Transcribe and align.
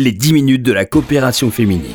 les 0.00 0.12
10 0.12 0.32
minutes 0.32 0.62
de 0.62 0.72
la 0.72 0.86
coopération 0.86 1.50
féminine. 1.50 1.92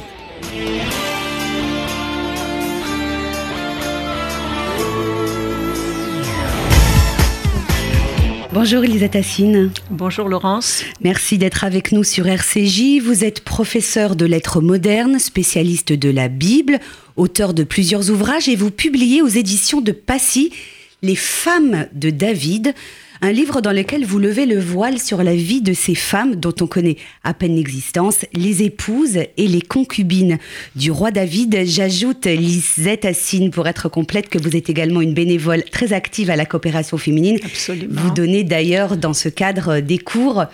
Bonjour 8.53 8.83
Elisa 8.83 9.09
Tassine. 9.09 9.71
Bonjour 9.89 10.29
Laurence. 10.29 10.83
Merci 11.01 11.39
d'être 11.39 11.63
avec 11.63 11.91
nous 11.91 12.03
sur 12.03 12.27
RCJ. 12.27 13.01
Vous 13.03 13.23
êtes 13.23 13.43
professeur 13.43 14.15
de 14.15 14.25
lettres 14.25 14.61
modernes, 14.61 15.17
spécialiste 15.17 15.91
de 15.91 16.09
la 16.09 16.27
Bible, 16.27 16.79
auteur 17.15 17.55
de 17.55 17.63
plusieurs 17.63 18.11
ouvrages 18.11 18.47
et 18.47 18.55
vous 18.55 18.71
publiez 18.71 19.23
aux 19.23 19.27
éditions 19.27 19.81
de 19.81 19.91
Passy 19.91 20.53
Les 21.01 21.15
femmes 21.15 21.87
de 21.93 22.11
David, 22.11 22.75
un 23.21 23.31
livre 23.31 23.61
dans 23.61 23.71
lequel 23.71 24.05
vous 24.05 24.19
levez 24.19 24.45
le 24.45 24.59
voile 24.59 24.99
sur 24.99 25.23
la 25.23 25.35
vie 25.35 25.61
de 25.61 25.73
ces 25.73 25.95
femmes 25.95 26.35
dont 26.35 26.53
on 26.61 26.67
connaît 26.67 26.97
à 27.23 27.33
peine 27.33 27.55
l'existence, 27.55 28.25
les 28.33 28.63
épouses 28.63 29.17
et 29.37 29.47
les 29.47 29.61
concubines 29.61 30.37
du 30.75 30.91
roi 30.91 31.11
David. 31.11 31.65
J'ajoute 31.65 32.25
Lisette 32.25 33.05
Assine 33.05 33.51
pour 33.51 33.67
être 33.67 33.89
complète 33.89 34.29
que 34.29 34.37
vous 34.37 34.55
êtes 34.55 34.69
également 34.69 35.01
une 35.01 35.13
bénévole 35.13 35.63
très 35.63 35.93
active 35.93 36.29
à 36.29 36.35
la 36.35 36.45
coopération 36.45 36.97
féminine. 36.97 37.39
Absolument. 37.43 38.01
Vous 38.01 38.11
donnez 38.11 38.43
d'ailleurs 38.43 38.97
dans 38.97 39.13
ce 39.13 39.29
cadre 39.29 39.79
des 39.79 39.97
cours 39.97 40.45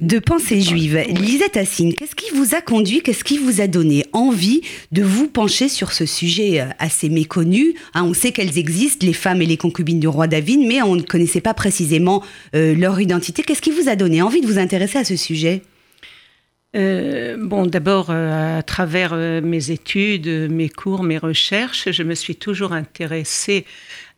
de 0.00 0.18
pensée 0.18 0.60
juive. 0.60 1.02
Lisette 1.08 1.56
Assine, 1.56 1.94
qu'est-ce 1.94 2.14
qui 2.14 2.30
vous 2.34 2.54
a 2.54 2.60
conduit, 2.60 3.00
qu'est-ce 3.00 3.24
qui 3.24 3.38
vous 3.38 3.60
a 3.60 3.66
donné 3.66 4.04
envie 4.12 4.60
de 4.90 5.02
vous 5.02 5.28
pencher 5.28 5.68
sur 5.68 5.92
ce 5.92 6.04
sujet 6.04 6.60
euh, 6.60 6.66
assez 6.78 7.08
méconnu? 7.08 7.74
Hein, 7.94 8.04
On 8.04 8.14
sait 8.14 8.32
qu'elles 8.32 8.58
existent, 8.58 9.06
les 9.06 9.12
femmes 9.12 9.40
et 9.40 9.46
les 9.46 9.56
concubines 9.56 10.00
du 10.00 10.08
roi 10.08 10.26
David, 10.26 10.60
mais 10.60 10.82
on 10.82 10.96
ne 10.96 11.02
connaissait 11.02 11.40
pas 11.40 11.54
précisément 11.54 12.01
euh, 12.54 12.74
leur 12.74 13.00
identité. 13.00 13.42
Qu'est-ce 13.42 13.62
qui 13.62 13.70
vous 13.70 13.88
a 13.88 13.96
donné 13.96 14.22
envie 14.22 14.40
de 14.40 14.46
vous 14.46 14.58
intéresser 14.58 14.98
à 14.98 15.04
ce 15.04 15.16
sujet? 15.16 15.62
Euh, 16.74 17.36
bon, 17.38 17.66
d'abord, 17.66 18.10
à 18.10 18.62
travers 18.62 19.14
mes 19.14 19.70
études, 19.70 20.28
mes 20.50 20.68
cours, 20.68 21.02
mes 21.02 21.18
recherches, 21.18 21.90
je 21.90 22.02
me 22.02 22.14
suis 22.14 22.36
toujours 22.36 22.72
intéressée 22.72 23.66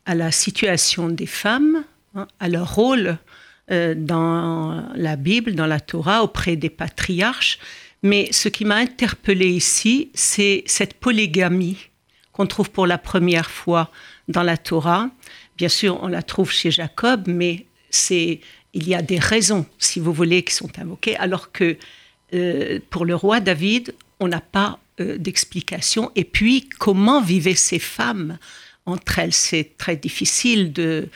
à 0.06 0.14
la 0.14 0.30
situation 0.30 1.08
des 1.08 1.26
femmes, 1.26 1.84
hein, 2.14 2.28
à 2.40 2.48
leur 2.48 2.74
rôle 2.74 3.18
euh, 3.70 3.94
dans 3.96 4.86
la 4.94 5.16
Bible, 5.16 5.54
dans 5.54 5.66
la 5.66 5.80
Torah, 5.80 6.22
auprès 6.22 6.56
des 6.56 6.68
patriarches. 6.68 7.58
Mais 8.02 8.28
ce 8.30 8.50
qui 8.50 8.66
m'a 8.66 8.76
interpellée 8.76 9.48
ici, 9.48 10.10
c'est 10.12 10.62
cette 10.66 10.94
polygamie 10.94 11.78
qu'on 12.32 12.46
trouve 12.46 12.70
pour 12.70 12.86
la 12.86 12.98
première 12.98 13.50
fois 13.50 13.90
dans 14.28 14.42
la 14.42 14.58
Torah. 14.58 15.08
Bien 15.56 15.70
sûr, 15.70 15.98
on 16.02 16.08
la 16.08 16.22
trouve 16.22 16.52
chez 16.52 16.70
Jacob, 16.70 17.24
mais 17.26 17.64
c'est 17.94 18.40
il 18.72 18.88
y 18.88 18.94
a 18.94 19.02
des 19.02 19.18
raisons, 19.18 19.66
si 19.78 20.00
vous 20.00 20.12
voulez, 20.12 20.42
qui 20.42 20.52
sont 20.52 20.78
invoquées, 20.78 21.16
alors 21.16 21.52
que 21.52 21.76
euh, 22.34 22.80
pour 22.90 23.04
le 23.04 23.14
roi 23.14 23.40
David, 23.40 23.94
on 24.18 24.28
n'a 24.28 24.40
pas 24.40 24.80
euh, 25.00 25.16
d'explication. 25.16 26.10
Et 26.16 26.24
puis, 26.24 26.68
comment 26.78 27.22
vivaient 27.22 27.54
ces 27.54 27.78
femmes 27.78 28.38
entre 28.84 29.20
elles? 29.20 29.32
C'est 29.32 29.76
très 29.78 29.96
difficile 29.96 30.72
de. 30.72 31.08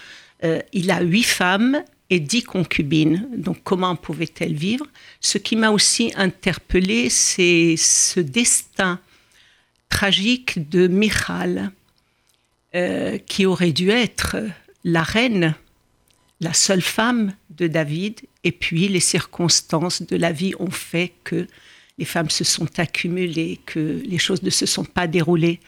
il 0.73 0.91
a 0.93 1.01
huit 1.03 1.25
femmes 1.25 1.83
et 2.11 2.21
dix 2.21 2.43
concubines. 2.43 3.29
Donc 3.37 3.59
comment 3.65 3.97
pouvaient-elles 3.97 4.55
vivre? 4.55 4.87
Ce 5.21 5.39
qui 5.39 5.57
m'a 5.57 5.71
aussi 5.71 6.13
interpellée, 6.17 7.11
c'est 7.11 7.75
ce 7.77 8.21
destin 8.21 9.01
tragique 9.89 10.69
de 10.69 10.87
Michal, 10.87 11.73
euh, 12.75 13.19
qui 13.19 13.47
aurait 13.47 13.73
dû 13.73 13.91
être 13.91 14.37
la 14.85 15.03
reine, 15.03 15.55
la 16.41 16.53
seule 16.53 16.83
femme 16.83 17.35
de 17.51 17.67
David, 17.67 18.21
et 18.45 18.53
puis 18.53 18.89
les 18.89 19.01
circonstances 19.01 20.03
de 20.03 20.17
la 20.17 20.33
vie 20.33 20.55
ont 20.59 20.71
fait 20.71 21.13
que 21.25 21.47
les 21.99 22.05
femmes 22.05 22.31
se 22.31 22.45
sont 22.45 22.79
accumulées, 22.79 23.59
que 23.67 24.01
les 24.05 24.19
choses 24.19 24.43
ne 24.43 24.51
se 24.51 24.67
sont 24.67 24.85
pas 24.85 25.07
déroulées 25.09 25.59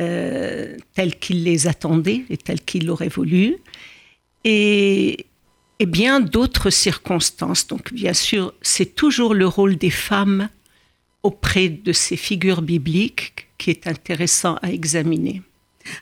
euh, 0.00 0.76
telles 0.94 1.18
qu'il 1.18 1.44
les 1.44 1.66
attendait 1.66 2.24
et 2.30 2.38
telles 2.38 2.62
qu'il 2.62 2.86
l'aurait 2.86 3.08
voulu. 3.08 3.56
Et, 4.44 5.26
et 5.78 5.86
bien 5.86 6.20
d'autres 6.20 6.70
circonstances. 6.70 7.66
Donc 7.66 7.92
bien 7.92 8.14
sûr, 8.14 8.54
c'est 8.62 8.94
toujours 8.94 9.34
le 9.34 9.46
rôle 9.46 9.76
des 9.76 9.90
femmes 9.90 10.48
auprès 11.22 11.68
de 11.68 11.92
ces 11.92 12.16
figures 12.16 12.62
bibliques 12.62 13.48
qui 13.58 13.68
est 13.68 13.86
intéressant 13.86 14.54
à 14.62 14.72
examiner. 14.72 15.42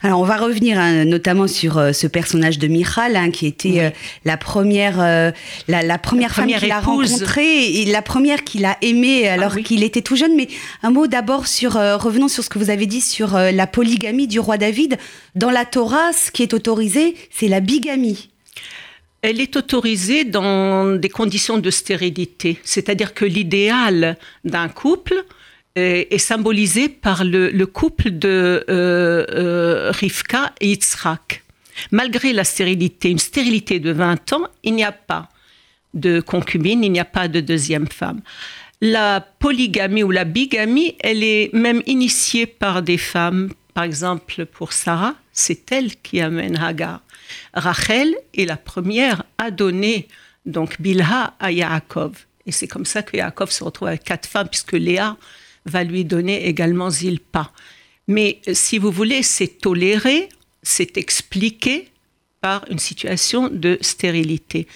Alors 0.03 0.21
on 0.21 0.25
va 0.25 0.37
revenir 0.37 0.79
hein, 0.79 1.05
notamment 1.05 1.47
sur 1.47 1.79
euh, 1.79 1.93
ce 1.93 2.07
personnage 2.07 2.59
de 2.59 2.67
Michal 2.67 3.17
hein, 3.17 3.31
qui 3.31 3.47
était 3.47 3.81
euh, 3.81 3.91
la 4.25 4.37
première 4.37 5.01
euh, 5.01 5.31
la, 5.69 5.99
première 5.99 6.33
femme 6.35 6.49
qu'il 6.49 6.73
a 6.73 6.81
rencontrée 6.81 7.81
et 7.81 7.85
la 7.87 8.03
première 8.03 8.45
qu'il 8.45 8.65
a 8.65 8.77
aimée 8.83 9.29
ah 9.29 9.35
alors 9.35 9.57
qu'il 9.57 9.83
était 9.83 10.03
tout 10.03 10.17
jeune. 10.17 10.35
Mais 10.37 10.49
un 10.83 10.91
mot 10.91 11.07
d'abord 11.07 11.47
sur 11.47 11.73
revenons 11.73 12.29
sur 12.29 12.45
ce 12.45 12.49
que 12.49 12.59
vous 12.59 12.71
avez 12.71 12.87
dit 12.87 13.01
sur 13.01 13.35
la 13.35 13.67
polygamie 13.67 14.27
du 14.27 14.41
roi 14.41 14.59
David. 14.59 14.99
Dans 15.35 15.51
la 15.51 15.65
Torah, 15.65 16.13
ce 16.13 16.31
qui 16.31 16.43
est 16.43 16.55
autorisé, 16.55 17.15
c'est 17.31 17.49
la 17.49 17.61
bigamie. 17.61 18.31
Elle 19.23 19.41
est 19.41 19.57
autorisée 19.57 20.25
dans 20.25 20.97
des 20.97 21.09
conditions 21.09 21.59
de 21.59 21.71
stérilité, 21.71 22.59
c'est-à-dire 22.63 23.15
que 23.15 23.25
l'idéal 23.25 24.17
d'un 24.45 24.69
couple 24.69 25.25
est, 26.11 26.19
symbolisé 26.19 26.89
par 26.89 27.25
le, 27.25 27.65
couple 27.67 28.11
de 28.11 28.65
euh, 28.69 29.25
euh, 29.31 29.91
Rivka 29.91 30.53
et 30.61 30.69
Yitzhak. 30.69 31.43
Malgré 31.93 32.33
la 32.33 32.45
stérilité, 32.45 33.11
une 33.11 33.19
stérilité 33.19 33.81
de 33.81 33.93
20 33.93 34.33
ans, 34.33 34.49
il 34.63 34.75
n'y 34.75 34.85
a 34.85 34.93
pas 34.93 35.29
de 35.95 36.21
concubine, 36.21 36.85
il 36.85 36.93
n'y 36.93 37.01
a 37.01 37.05
pas 37.05 37.29
de 37.29 37.41
deuxième 37.41 37.87
femme. 37.87 38.21
La 38.81 39.21
polygamie 39.21 40.03
ou 40.03 40.11
la 40.11 40.25
bigamie, 40.25 40.97
elle 41.01 41.25
est 41.25 41.51
même 41.53 41.83
initiée 41.87 42.47
par 42.47 42.83
des 42.83 42.99
femmes. 42.99 43.51
Par 43.75 43.85
exemple, 43.85 44.47
pour 44.47 44.73
Sarah, 44.73 45.15
c'est 45.33 45.71
elle 45.73 45.97
qui 45.97 46.21
amène 46.21 46.57
Hagar. 46.57 47.01
Rachel 47.55 48.15
est 48.35 48.45
la 48.45 48.57
première 48.57 49.25
à 49.39 49.51
donner 49.51 50.09
donc 50.47 50.81
Bilha 50.81 51.35
à 51.39 51.53
Yaakov. 51.53 52.27
Et 52.47 52.53
c'est 52.53 52.67
comme 52.67 52.87
ça 52.87 53.03
que 53.03 53.17
Yaakov 53.17 53.51
se 53.51 53.63
retrouve 53.63 53.89
avec 53.89 54.05
quatre 54.05 54.27
femmes, 54.27 54.49
puisque 54.49 54.73
Léa 54.73 55.17
va 55.67 55.85
lui 55.85 56.05
donner 56.05 56.47
également 56.47 56.91
Zilpa. 56.91 57.53
Mais 58.07 58.41
euh, 58.49 58.53
si 58.55 58.79
vous 58.79 58.91
voulez, 58.91 59.23
c'est 59.23 59.59
toléré, 59.61 60.29
c'est 60.63 60.97
expliqué 60.97 61.89
par 62.41 62.65
une 62.71 62.79
situation 62.79 63.49
de 63.49 63.79
stérilité. 63.81 64.67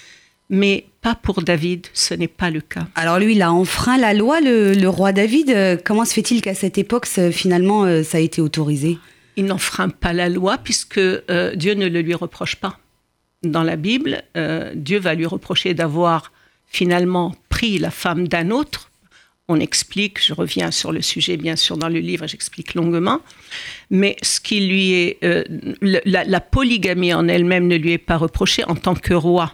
Mais 0.51 0.87
pas 1.01 1.15
pour 1.15 1.43
David, 1.43 1.87
ce 1.95 2.15
n'est 2.15 2.29
pas 2.29 2.51
le 2.51 2.61
cas. 2.61 2.87
Alors 2.95 3.19
lui, 3.19 3.33
il 3.33 3.43
a 3.43 3.53
enfreint 3.53 3.99
la 3.99 4.15
loi, 4.15 4.41
le, 4.41 4.87
roi 4.87 5.13
David. 5.13 5.51
Euh, 5.51 5.77
comment 5.83 6.05
se 6.05 6.13
fait-il 6.13 6.43
qu'à 6.43 6.55
cette 6.55 6.79
époque, 6.79 7.07
finalement, 7.07 7.85
euh, 7.85 8.03
ça 8.03 8.19
a 8.19 8.21
été 8.21 8.41
autorisé? 8.41 8.99
Il 9.37 9.47
n'enfreint 9.47 9.89
pas 9.89 10.13
la 10.13 10.29
loi 10.29 10.59
puisque 10.59 10.99
euh, 10.99 11.55
Dieu 11.55 11.75
ne 11.75 11.87
le 11.89 12.03
lui 12.03 12.15
reproche 12.15 12.57
pas. 12.57 12.79
Dans 13.43 13.63
la 13.63 13.77
Bible, 13.77 14.23
euh, 14.37 14.73
Dieu 14.75 14.99
va 15.01 15.15
lui 15.15 15.27
reprocher 15.27 15.75
d'avoir 15.75 16.33
finalement 16.67 17.35
pris 17.49 17.79
la 17.79 17.91
femme 17.91 18.29
d'un 18.29 18.51
autre. 18.51 18.91
On 19.53 19.61
explique, 19.61 20.25
je 20.25 20.33
reviens 20.33 20.71
sur 20.71 20.93
le 20.93 21.03
sujet 21.03 21.37
bien 21.37 21.57
sûr 21.57 21.77
dans 21.77 21.89
le 21.89 21.99
livre, 21.99 22.27
j'explique 22.27 22.75
longuement, 22.75 23.21
mais 23.91 24.17
ce 24.23 24.41
qui 24.41 24.67
lui 24.67 24.93
est, 24.93 25.19
euh, 25.25 25.45
la, 25.83 26.25
la, 26.25 26.41
polygamie 26.41 27.13
en 27.13 27.29
elle-même 27.29 27.67
ne 27.67 27.77
lui 27.77 27.93
est 27.93 27.99
pas 27.99 28.17
reprochée 28.17 28.65
en 28.65 28.75
tant 28.75 28.95
que 28.95 29.15
roi. 29.15 29.53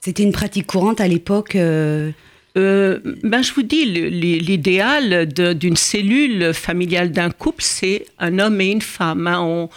C'était 0.00 0.22
une 0.22 0.32
pratique 0.32 0.66
courante 0.66 1.00
à 1.00 1.08
l'époque 1.08 1.56
euh, 2.56 2.98
ben, 3.22 3.42
je 3.42 3.52
vous 3.54 3.62
dis, 3.62 3.86
l'idéal 3.86 5.26
d'une 5.26 5.76
cellule 5.76 6.52
familiale 6.52 7.10
d'un 7.12 7.30
couple, 7.30 7.62
c'est 7.62 8.06
un 8.18 8.38
homme 8.38 8.60
et 8.60 8.70
une 8.70 8.82
femme. 8.82 9.26
Hein. 9.26 9.68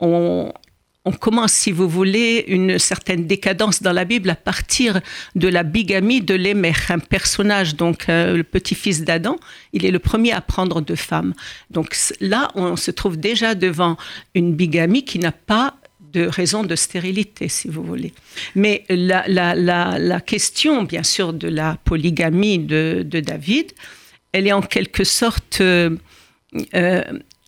On, 0.00 0.52
commence, 1.12 1.52
si 1.52 1.72
vous 1.72 1.88
voulez, 1.88 2.44
une 2.48 2.78
certaine 2.78 3.26
décadence 3.26 3.82
dans 3.82 3.92
la 3.92 4.04
Bible 4.04 4.30
à 4.30 4.34
partir 4.34 5.00
de 5.34 5.48
la 5.48 5.62
bigamie 5.62 6.20
de 6.20 6.34
Lémech, 6.34 6.90
un 6.90 6.98
personnage, 6.98 7.76
donc 7.76 8.08
euh, 8.08 8.36
le 8.36 8.42
petit-fils 8.42 9.04
d'Adam. 9.04 9.36
Il 9.72 9.84
est 9.84 9.90
le 9.90 9.98
premier 9.98 10.32
à 10.32 10.40
prendre 10.40 10.80
deux 10.80 10.96
femmes. 10.96 11.34
Donc 11.70 11.96
là, 12.20 12.50
on 12.54 12.76
se 12.76 12.90
trouve 12.90 13.16
déjà 13.16 13.54
devant 13.54 13.96
une 14.34 14.54
bigamie 14.54 15.04
qui 15.04 15.18
n'a 15.18 15.32
pas 15.32 15.76
de 16.12 16.26
raison 16.26 16.62
de 16.64 16.74
stérilité, 16.76 17.48
si 17.48 17.68
vous 17.68 17.82
voulez. 17.82 18.12
Mais 18.54 18.84
la, 18.88 19.24
la, 19.28 19.54
la, 19.98 20.20
question, 20.20 20.84
bien 20.84 21.02
sûr, 21.02 21.32
de 21.32 21.48
la 21.48 21.76
polygamie 21.84 22.58
de, 22.58 23.04
de, 23.04 23.20
David, 23.20 23.72
elle 24.32 24.46
est 24.46 24.52
en 24.52 24.62
quelque 24.62 25.04
sorte 25.04 25.60
euh, 25.60 25.96
euh, 26.74 27.02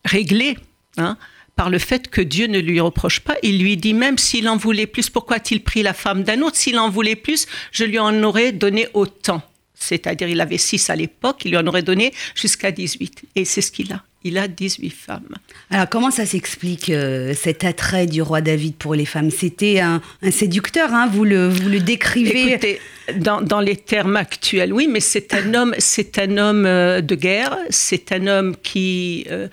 réglée 0.04 0.56
hein, 0.96 1.16
par 1.58 1.70
le 1.70 1.80
fait 1.80 2.08
que 2.08 2.20
Dieu 2.20 2.46
ne 2.46 2.60
lui 2.60 2.78
reproche 2.78 3.18
pas. 3.18 3.34
Il 3.42 3.60
lui 3.60 3.76
dit 3.76 3.92
même 3.92 4.16
s'il 4.16 4.48
en 4.48 4.56
voulait 4.56 4.86
plus, 4.86 5.10
pourquoi 5.10 5.38
a-t-il 5.38 5.60
pris 5.60 5.82
la 5.82 5.92
femme 5.92 6.22
d'un 6.22 6.40
autre? 6.42 6.54
S'il 6.54 6.78
en 6.78 6.88
voulait 6.88 7.16
plus, 7.16 7.48
je 7.72 7.82
lui 7.82 7.98
en 7.98 8.22
aurais 8.22 8.52
donné 8.52 8.86
autant. 8.94 9.42
C'est-à-dire, 9.78 10.28
il 10.28 10.40
avait 10.40 10.58
6 10.58 10.90
à 10.90 10.96
l'époque, 10.96 11.42
il 11.44 11.52
lui 11.52 11.56
en 11.56 11.66
aurait 11.66 11.82
donné 11.82 12.12
jusqu'à 12.34 12.70
18. 12.70 13.24
Et 13.36 13.44
c'est 13.44 13.60
ce 13.60 13.70
qu'il 13.70 13.92
a. 13.92 14.02
Il 14.24 14.36
a 14.36 14.48
18 14.48 14.90
femmes. 14.90 15.36
Alors, 15.70 15.88
comment 15.88 16.10
ça 16.10 16.26
s'explique, 16.26 16.90
euh, 16.90 17.34
cet 17.34 17.62
attrait 17.62 18.06
du 18.06 18.20
roi 18.20 18.40
David 18.40 18.74
pour 18.74 18.96
les 18.96 19.04
femmes? 19.04 19.30
C'était 19.30 19.78
un, 19.78 20.02
séducteur, 20.32 20.92
hein, 20.92 21.08
vous, 21.10 21.24
le, 21.24 21.48
vous 21.48 21.68
le 21.68 21.78
décrivez 21.78 22.52
Écoutez, 22.52 22.80
dans, 23.16 23.60
les 23.60 23.76
termes 23.76 24.16
actuels, 24.16 24.72
oui, 24.72 24.88
mais 24.90 24.98
c'est 24.98 25.32
un 25.34 25.54
homme, 25.54 25.74
c'est 25.78 26.18
un 26.18 26.36
homme 26.36 26.66
euh, 26.66 27.00
de 27.00 27.14
guerre, 27.14 27.56
c'est 27.70 28.10
un 28.10 28.26
homme 28.26 28.56
qui 28.60 29.24
euh, 29.30 29.46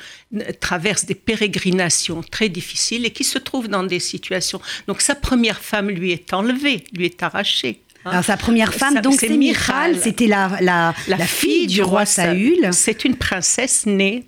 traverse 0.59 1.05
des 1.05 1.15
pérégrinations 1.15 2.23
très 2.23 2.49
difficiles 2.49 3.05
et 3.05 3.11
qui 3.11 3.23
se 3.23 3.37
trouve 3.37 3.67
dans 3.67 3.83
des 3.83 3.99
situations. 3.99 4.59
Donc, 4.87 5.01
sa 5.01 5.13
première 5.13 5.59
femme 5.59 5.89
lui 5.89 6.11
est 6.11 6.33
enlevée, 6.33 6.83
lui 6.91 7.05
est 7.05 7.21
arrachée. 7.21 7.81
Alors 8.05 8.23
sa 8.23 8.37
première 8.37 8.73
femme, 8.73 9.01
donc 9.01 9.15
c'est 9.19 9.29
Michal, 9.29 9.97
c'était 9.97 10.27
la, 10.27 10.57
la, 10.61 10.93
fille, 11.25 11.67
du 11.67 11.81
roi 11.81 12.05
Saül. 12.05 12.69
C'est 12.71 13.03
une 13.03 13.15
princesse 13.15 13.85
née. 13.85 14.25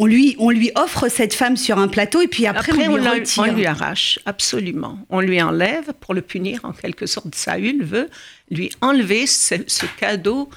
On 0.00 0.06
lui, 0.06 0.36
on 0.38 0.50
lui 0.50 0.70
offre 0.76 1.08
cette 1.08 1.34
femme 1.34 1.56
sur 1.56 1.78
un 1.78 1.88
plateau 1.88 2.22
et 2.22 2.28
puis 2.28 2.46
après, 2.46 2.72
on, 2.88 2.96
lui 2.96 3.08
retire. 3.08 3.42
on 3.42 3.52
lui 3.52 3.66
arrache, 3.66 4.20
absolument. 4.26 4.96
On 5.10 5.20
lui 5.20 5.42
enlève 5.42 5.92
pour 5.98 6.14
le 6.14 6.22
punir 6.22 6.60
en 6.62 6.72
quelque 6.72 7.06
sorte. 7.06 7.34
Saül 7.34 7.82
veut 7.82 8.08
lui 8.50 8.70
enlever 8.80 9.26
ce, 9.26 9.56
cadeau 9.98 10.50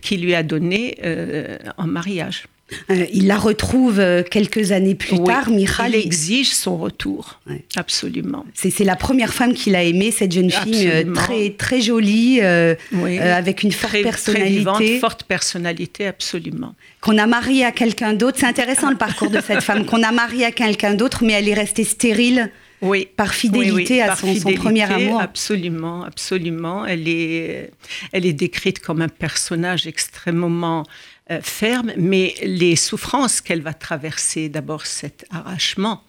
qu'il 0.00 0.22
lui 0.22 0.34
a 0.34 0.42
donné 0.42 0.98
euh, 1.04 1.58
en 1.76 1.86
mariage. 1.86 2.44
Euh, 2.90 3.06
il 3.12 3.28
la 3.28 3.36
retrouve 3.36 4.00
euh, 4.00 4.24
quelques 4.28 4.72
années 4.72 4.96
plus 4.96 5.22
tard. 5.22 5.50
Michal 5.50 5.94
exige 5.94 6.52
son 6.52 6.76
retour. 6.76 7.40
Absolument. 7.76 8.44
C'est 8.54 8.84
la 8.84 8.96
première 8.96 9.32
femme 9.32 9.54
qu'il 9.54 9.76
a 9.76 9.84
aimée, 9.84 10.10
cette 10.10 10.32
jeune 10.32 10.50
fille 10.50 10.88
euh, 10.88 11.12
très 11.14 11.50
très 11.50 11.80
jolie, 11.80 12.40
avec 12.40 13.62
une 13.62 13.72
forte 13.72 14.02
personnalité. 14.02 14.64
Très 14.64 14.98
forte 14.98 15.24
personnalité, 15.24 16.06
absolument. 16.06 16.74
Qu'on 17.00 17.18
a 17.18 17.26
marié 17.26 17.64
à 17.64 17.72
quelqu'un 17.72 18.14
d'autre. 18.14 18.38
C'est 18.40 18.46
intéressant 18.46 18.90
le 18.90 18.96
parcours 18.96 19.30
de 19.30 19.40
cette 19.40 19.62
femme. 19.62 19.86
Qu'on 19.86 20.02
a 20.02 20.10
marié 20.10 20.44
à 20.44 20.50
quelqu'un 20.50 20.94
d'autre, 20.94 21.24
mais 21.24 21.34
elle 21.34 21.48
est 21.48 21.54
restée 21.54 21.84
stérile. 21.84 22.50
Oui. 22.82 23.08
Par 23.16 23.32
fidélité 23.32 24.02
à 24.02 24.14
son, 24.16 24.34
premier 24.54 24.82
amour. 24.82 25.20
Absolument, 25.20 26.04
absolument. 26.04 26.84
Elle 26.84 27.08
est, 27.08 27.70
elle 28.12 28.26
est 28.26 28.34
décrite 28.34 28.80
comme 28.80 29.00
un 29.00 29.08
personnage 29.08 29.86
extrêmement 29.86 30.84
euh, 31.30 31.40
ferme, 31.42 31.92
mais 31.96 32.34
les 32.42 32.76
souffrances 32.76 33.40
qu'elle 33.40 33.60
va 33.60 33.74
traverser, 33.74 34.48
d'abord 34.48 34.86
cet 34.86 35.26
arrachement 35.30 36.04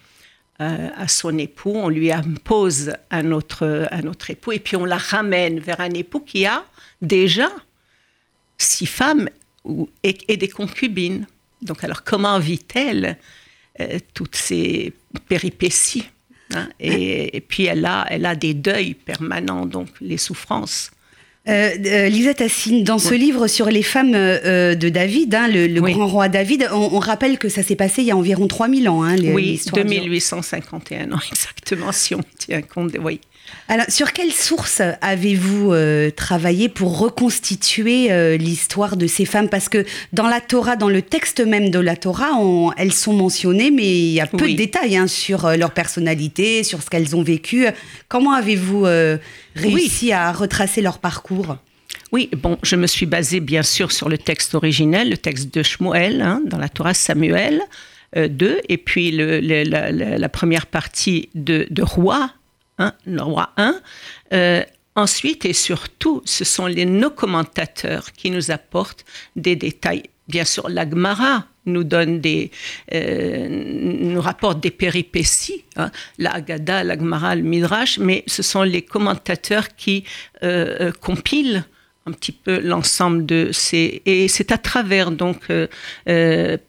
euh, 0.62 0.90
à 0.96 1.08
son 1.08 1.38
époux, 1.40 1.74
on 1.74 1.90
lui 1.90 2.12
impose 2.12 2.94
un 3.10 3.31
autre, 3.31 3.88
un 3.90 4.04
autre 4.06 4.30
époux, 4.30 4.52
et 4.52 4.60
puis 4.60 4.75
on 4.75 4.86
la 4.86 4.98
ramène 4.98 5.60
vers 5.60 5.81
un 5.81 5.90
époux 5.90 6.19
qui 6.19 6.46
a 6.46 6.64
déjà 7.02 7.50
six 8.60 8.86
femmes 8.86 9.28
et, 10.04 10.38
des 10.38 10.50
concubines. 10.50 11.25
Donc 11.64 11.84
alors 11.84 12.04
comment 12.04 12.38
vit-elle 12.38 13.18
euh, 13.80 13.98
toutes 14.14 14.36
ces 14.36 14.94
péripéties 15.28 16.06
hein? 16.54 16.69
et, 16.80 17.38
et, 17.38 17.42
puis 17.42 17.66
elle 17.66 17.86
a, 17.86 18.06
elle 18.10 18.28
a 18.28 18.36
des 18.36 18.54
deuils 18.54 18.94
permanents, 18.94 19.66
donc 19.66 19.90
les 20.00 20.18
souffrances. 20.18 20.92
Euh, 21.47 21.77
euh, 21.85 22.09
Lisette 22.09 22.41
Assine, 22.41 22.83
dans 22.83 22.97
ce 22.97 23.13
livre 23.13 23.47
sur 23.47 23.67
les 23.67 23.83
femmes 23.83 24.13
euh, 24.15 24.75
de 24.75 24.89
David, 24.89 25.33
hein, 25.33 25.47
le, 25.47 25.79
grand 25.79 26.07
roi 26.07 26.27
David, 26.27 26.67
on, 26.73 26.99
rappelle 26.99 27.38
que 27.38 27.47
ça 27.47 27.63
s'est 27.63 27.75
passé 27.77 28.01
il 28.01 28.07
y 28.07 28.11
a 28.11 28.17
environ 28.17 28.47
3000 28.47 28.89
ans. 28.89 29.03
Hein, 29.03 29.15
oui, 29.33 29.61
2851 29.73 31.13
ans 31.13 31.19
exactement, 31.31 31.91
si 31.94 32.15
on 32.15 32.21
tient 32.38 32.61
compte. 32.61 32.97
Oui. 33.01 33.21
Alors, 33.69 33.85
sur 33.89 34.13
quelle 34.13 34.31
source 34.31 34.81
avez-vous 35.01 35.73
euh, 35.73 36.09
travaillé 36.09 36.69
pour 36.69 36.97
reconstituer 36.99 38.11
euh, 38.11 38.38
l'histoire 38.38 38.95
de 38.95 39.07
ces 39.07 39.25
femmes? 39.25 39.49
Parce 39.49 39.67
que 39.67 39.85
dans 40.13 40.27
la 40.27 40.39
Torah, 40.39 40.77
dans 40.77 40.88
le 40.88 41.01
texte 41.01 41.41
même 41.41 41.69
de 41.69 41.79
la 41.79 41.97
Torah, 41.97 42.31
elles 42.77 42.94
sont 42.94 43.11
mentionnées, 43.11 43.69
mais 43.69 43.85
il 43.85 44.13
y 44.13 44.21
a 44.21 44.25
peu 44.25 44.49
de 44.49 44.55
détails 44.55 44.95
hein, 44.95 45.07
sur 45.07 45.45
euh, 45.45 45.57
leur 45.57 45.71
personnalité, 45.71 46.63
sur 46.63 46.81
ce 46.81 46.89
qu'elles 46.89 47.13
ont 47.13 47.23
vécu. 47.23 47.67
Comment 48.07 48.33
avez-vous 48.33 48.85
réussi 49.55 50.13
à 50.13 50.31
retracer 50.31 50.81
leur 50.81 50.99
parcours? 50.99 51.57
Oui, 52.13 52.29
bon, 52.38 52.57
je 52.63 52.77
me 52.77 52.88
suis 52.88 53.05
basée 53.05 53.41
bien 53.41 53.63
sûr 53.63 53.91
sur 53.91 54.07
le 54.07 54.17
texte 54.17 54.55
originel, 54.55 55.09
le 55.09 55.17
texte 55.17 55.53
de 55.53 55.61
Shmuel, 55.61 56.21
hein, 56.21 56.41
dans 56.45 56.57
la 56.57 56.69
Torah 56.69 56.94
Samuel 56.94 57.61
2, 58.15 58.61
et 58.69 58.77
puis 58.77 59.11
la, 59.11 60.29
première 60.29 60.67
partie 60.67 61.27
de, 61.35 61.67
de 61.69 61.83
Roi, 61.83 62.31
le 63.06 63.21
roi 63.21 63.51
1. 63.57 63.75
Euh, 64.33 64.63
ensuite 64.95 65.45
et 65.45 65.53
surtout, 65.53 66.21
ce 66.25 66.44
sont 66.44 66.68
les, 66.68 66.85
nos 66.85 67.09
commentateurs 67.09 68.12
qui 68.12 68.31
nous 68.31 68.51
apportent 68.51 69.06
des 69.35 69.56
détails. 69.56 70.03
Bien 70.27 70.44
sûr, 70.44 70.68
l'Agmara 70.68 71.45
nous 71.65 71.83
donne 71.83 72.19
des, 72.19 72.51
euh, 72.94 73.47
nous 73.50 74.21
rapporte 74.21 74.59
des 74.62 74.71
péripéties, 74.71 75.65
hein, 75.75 75.91
la 76.18 76.39
l'Agmara, 76.83 77.35
le 77.35 77.44
Midrash, 77.44 77.97
mais 78.00 78.24
ce 78.27 78.41
sont 78.44 78.63
les 78.63 78.81
commentateurs 78.81 79.75
qui 79.75 80.03
euh, 80.44 80.91
compilent 81.01 81.65
un 82.06 82.12
petit 82.12 82.31
peu 82.31 82.59
l'ensemble 82.59 83.25
de 83.25 83.50
ces 83.51 84.01
et 84.06 84.30
c'est 84.30 84.53
à 84.53 84.57
travers 84.57 85.12
donc 85.12 85.51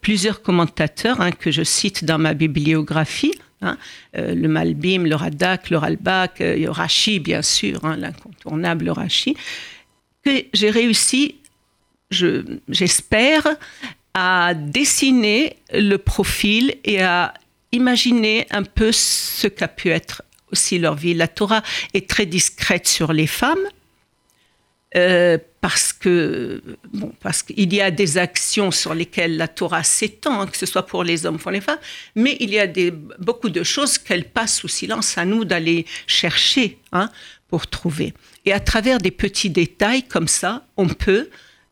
plusieurs 0.01 0.41
commentateurs 0.41 1.21
hein, 1.21 1.31
que 1.31 1.49
je 1.49 1.63
cite 1.63 2.03
dans 2.03 2.17
ma 2.17 2.33
bibliographie 2.33 3.33
Hein. 3.61 3.77
Euh, 4.17 4.33
le 4.33 4.47
Malbim, 4.47 5.03
le 5.03 5.15
Radak, 5.15 5.69
le 5.69 5.77
Ralbak, 5.77 6.41
euh, 6.41 6.55
le 6.55 6.69
Rashi, 6.69 7.19
bien 7.19 7.41
sûr, 7.41 7.83
hein, 7.83 7.97
l'incontournable 7.97 8.89
Rashi, 8.89 9.35
que 10.23 10.31
j'ai 10.53 10.69
réussi, 10.69 11.35
j'espère, 12.11 13.47
à 14.13 14.53
dessiner 14.53 15.57
le 15.73 15.97
profil 15.97 16.75
et 16.83 17.01
à 17.01 17.33
imaginer 17.71 18.47
un 18.49 18.63
peu 18.63 18.91
ce 18.91 19.47
qu'a 19.47 19.67
pu 19.67 19.89
être 19.89 20.23
aussi 20.51 20.79
leur 20.79 20.95
vie. 20.95 21.13
La 21.13 21.27
Torah 21.27 21.61
est 21.93 22.09
très 22.09 22.25
discrète 22.25 22.87
sur 22.87 23.13
les 23.13 23.27
femmes, 23.27 23.65
euh, 24.95 25.37
parce 25.61 25.93
que 25.93 26.63
bon, 26.93 27.13
parce 27.21 27.43
qu'il 27.43 27.71
y 27.73 27.81
a 27.81 27.91
des 27.91 28.17
actions 28.17 28.71
sur 28.71 28.95
lesquelles 28.95 29.37
la 29.37 29.47
Torah 29.47 29.83
s'étend, 29.83 30.47
que 30.47 30.57
ce 30.57 30.65
soit 30.65 30.85
pour 30.85 31.03
les 31.03 31.25
hommes, 31.25 31.37
pour 31.37 31.51
les 31.51 31.61
femmes, 31.61 31.79
mais 32.15 32.37
il 32.39 32.49
y 32.49 32.59
a 32.59 32.65
des, 32.65 32.91
beaucoup 33.19 33.49
de 33.49 33.63
choses 33.63 33.97
qu'elle 33.97 34.25
passe 34.25 34.57
sous 34.57 34.67
silence. 34.67 35.17
À 35.17 35.25
nous 35.25 35.45
d'aller 35.45 35.85
chercher 36.07 36.79
hein, 36.91 37.09
pour 37.49 37.67
trouver. 37.67 38.13
Et 38.45 38.53
à 38.53 38.59
travers 38.59 38.97
des 38.97 39.11
petits 39.11 39.49
détails 39.49 40.03
comme 40.03 40.27
ça, 40.27 40.65
on 40.75 40.87
peut 40.87 41.29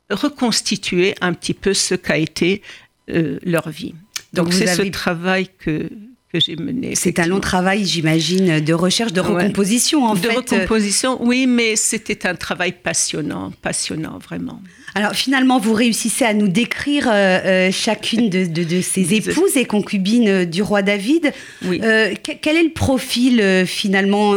reconstituer 0.09 1.15
un 1.21 1.33
petit 1.33 1.53
peu 1.53 1.73
ce 1.73 1.95
qu'a 1.95 2.17
été 2.17 2.61
euh, 3.09 3.39
leur 3.41 3.69
vie. 3.69 3.95
Donc 4.33 4.53
c'est 4.53 4.67
ce 4.67 4.83
travail 4.83 5.47
que 5.57 5.89
que 6.31 6.39
j'ai 6.39 6.55
mené. 6.57 6.95
C'est 6.95 7.19
un 7.19 7.27
long 7.27 7.39
travail, 7.39 7.85
j'imagine, 7.85 8.59
de 8.59 8.73
recherche, 8.73 9.13
de 9.13 9.21
recomposition, 9.21 10.03
en 10.03 10.13
de 10.13 10.19
fait. 10.19 10.27
De 10.27 10.35
recomposition, 10.35 11.17
oui, 11.23 11.47
mais 11.47 11.75
c'était 11.75 12.27
un 12.27 12.35
travail 12.35 12.73
passionnant, 12.73 13.51
passionnant, 13.61 14.17
vraiment. 14.17 14.61
Alors 14.95 15.13
finalement, 15.13 15.59
vous 15.59 15.73
réussissez 15.73 16.25
à 16.25 16.33
nous 16.33 16.47
décrire 16.47 17.07
euh, 17.07 17.11
euh, 17.11 17.71
chacune 17.71 18.29
de, 18.29 18.45
de, 18.45 18.81
ces 18.81 19.13
épouses 19.13 19.55
et 19.55 19.65
concubines 19.65 20.27
euh, 20.27 20.45
du 20.45 20.61
roi 20.61 20.81
David. 20.81 21.31
Oui. 21.63 21.79
quel 22.23 22.57
est 22.57 22.63
le 22.63 22.73
profil 22.73 23.65
finalement 23.65 24.31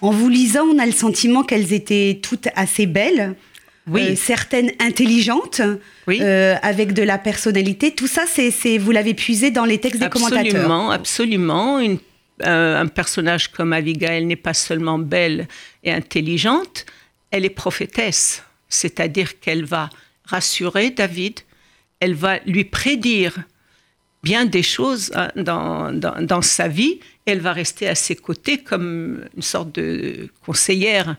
En 0.00 0.10
vous 0.10 0.28
lisant, 0.28 0.64
on 0.72 0.78
a 0.78 0.86
le 0.86 0.92
sentiment 0.92 1.42
qu'elles 1.42 1.72
étaient 1.72 2.20
toutes 2.22 2.48
assez 2.54 2.86
belles 2.86 3.34
oui. 3.88 4.02
Euh, 4.02 4.16
certaines 4.16 4.72
intelligentes, 4.80 5.60
euh, 6.08 6.56
avec 6.62 6.92
de 6.92 7.02
la 7.02 7.18
personnalité. 7.18 7.94
Tout 7.94 8.06
ça, 8.06 8.24
c'est, 8.26 8.78
vous 8.78 8.90
l'avez 8.90 9.14
puisé 9.14 9.50
dans 9.50 9.64
les 9.64 9.78
textes 9.78 10.00
des 10.00 10.06
absolument, 10.06 10.30
commentateurs. 10.30 10.92
Absolument, 10.92 11.78
Une, 11.80 11.98
euh, 12.46 12.80
un 12.80 12.86
personnage 12.86 13.48
comme 13.48 13.72
Abigail 13.72 14.24
n'est 14.24 14.36
pas 14.36 14.54
seulement 14.54 14.98
belle 14.98 15.48
et 15.82 15.92
intelligente, 15.92 16.86
elle 17.30 17.44
est 17.44 17.50
prophétesse, 17.50 18.44
c'est-à-dire 18.68 19.40
qu'elle 19.40 19.64
va 19.64 19.90
rassurer 20.24 20.90
David, 20.90 21.40
elle 22.00 22.14
va 22.14 22.38
lui 22.46 22.64
prédire 22.64 23.38
bien 24.22 24.44
des 24.44 24.62
choses 24.62 25.10
hein, 25.14 25.30
dans, 25.36 25.92
dans, 25.92 26.20
dans, 26.20 26.42
sa 26.42 26.68
vie, 26.68 27.00
elle 27.24 27.40
va 27.40 27.52
rester 27.52 27.88
à 27.88 27.94
ses 27.94 28.16
côtés 28.16 28.58
comme 28.58 29.24
une 29.36 29.42
sorte 29.42 29.74
de 29.74 30.28
conseillère 30.44 31.16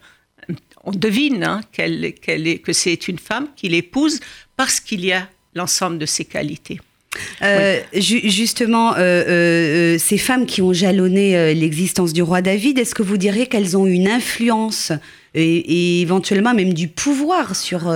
on 0.83 0.91
devine 0.91 1.43
hein, 1.43 1.61
que 1.73 2.73
c'est 2.73 3.07
une 3.07 3.19
femme 3.19 3.47
qu'il 3.55 3.73
épouse 3.73 4.19
parce 4.57 4.79
qu'il 4.79 5.05
y 5.05 5.11
a 5.11 5.27
l'ensemble 5.55 5.97
de 5.97 6.05
ses 6.05 6.25
qualités. 6.25 6.79
Euh, 7.41 7.79
justement, 7.93 8.93
euh, 8.93 8.97
euh, 8.97 9.97
ces 9.97 10.17
femmes 10.17 10.45
qui 10.45 10.61
ont 10.61 10.73
jalonné 10.73 11.53
l'existence 11.55 12.13
du 12.13 12.21
roi 12.21 12.41
David, 12.41 12.77
est-ce 12.77 12.95
que 12.95 13.03
vous 13.03 13.17
diriez 13.17 13.47
qu'elles 13.47 13.75
ont 13.75 13.85
une 13.85 14.07
influence 14.07 14.91
et, 15.33 16.01
éventuellement 16.01 16.53
même 16.53 16.73
du 16.73 16.87
pouvoir 16.87 17.55
sur, 17.55 17.93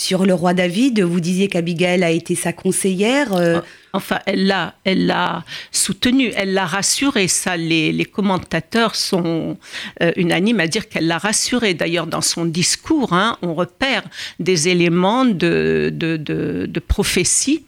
sur 0.00 0.24
le 0.24 0.32
roi 0.32 0.54
David. 0.54 1.00
Vous 1.02 1.20
disiez 1.20 1.48
qu'Abigail 1.48 2.02
a 2.02 2.10
été 2.10 2.34
sa 2.34 2.52
conseillère. 2.52 3.34
Euh, 3.34 3.60
Enfin, 3.92 4.20
elle 4.26 4.46
l'a, 4.46 4.74
elle 4.84 5.06
l'a 5.06 5.44
soutenu, 5.72 6.30
elle 6.36 6.54
l'a 6.54 6.66
rassuré. 6.66 7.26
Ça, 7.26 7.56
les, 7.56 8.04
commentateurs 8.04 8.94
sont 8.94 9.58
euh, 10.00 10.12
unanimes 10.16 10.60
à 10.60 10.68
dire 10.68 10.88
qu'elle 10.88 11.08
l'a 11.08 11.18
rassuré. 11.18 11.74
D'ailleurs, 11.74 12.06
dans 12.06 12.20
son 12.20 12.44
discours, 12.44 13.12
hein, 13.12 13.36
on 13.42 13.54
repère 13.54 14.04
des 14.38 14.68
éléments 14.68 15.24
de, 15.24 15.90
de, 15.92 16.80
prophétie. 16.86 17.64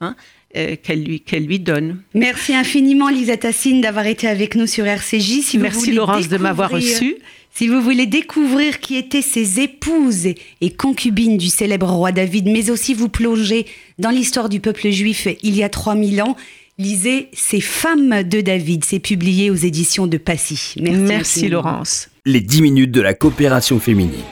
Hein, 0.00 0.14
euh, 0.56 0.76
qu'elle 0.82 1.02
lui, 1.02 1.20
qu'elle 1.20 1.44
lui 1.44 1.58
donne. 1.58 2.02
Merci 2.14 2.54
infiniment 2.54 3.08
Lisa 3.08 3.36
Tassine 3.36 3.80
d'avoir 3.80 4.06
été 4.06 4.28
avec 4.28 4.54
nous 4.54 4.66
sur 4.66 4.86
RCJ. 4.86 5.42
Si 5.42 5.58
Merci 5.58 5.92
Laurence 5.92 6.28
de 6.28 6.38
m'avoir 6.38 6.70
reçue. 6.70 7.16
Si 7.52 7.68
vous 7.68 7.80
voulez 7.80 8.06
découvrir 8.06 8.80
qui 8.80 8.96
étaient 8.96 9.22
ces 9.22 9.60
épouses 9.60 10.26
et 10.26 10.70
concubines 10.70 11.38
du 11.38 11.48
célèbre 11.48 11.88
roi 11.88 12.12
David, 12.12 12.46
mais 12.48 12.70
aussi 12.70 12.92
vous 12.92 13.08
plonger 13.08 13.64
dans 13.98 14.10
l'histoire 14.10 14.48
du 14.48 14.60
peuple 14.60 14.90
juif 14.90 15.26
il 15.42 15.56
y 15.56 15.62
a 15.62 15.70
3000 15.70 16.22
ans, 16.22 16.36
lisez 16.78 17.28
Ces 17.32 17.60
femmes 17.60 18.22
de 18.22 18.40
David. 18.40 18.84
C'est 18.84 18.98
publié 18.98 19.50
aux 19.50 19.54
éditions 19.54 20.06
de 20.06 20.18
Passy. 20.18 20.74
Merci, 20.80 21.00
Merci 21.00 21.48
Laurence. 21.48 22.08
Les 22.26 22.40
10 22.40 22.62
minutes 22.62 22.92
de 22.92 23.00
la 23.00 23.14
coopération 23.14 23.80
féminine. 23.80 24.22